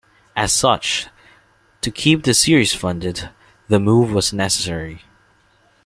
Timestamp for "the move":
3.67-4.11